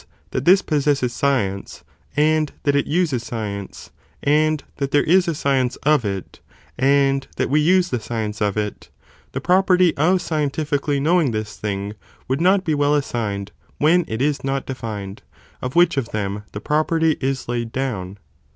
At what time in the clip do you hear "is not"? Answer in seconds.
14.23-14.65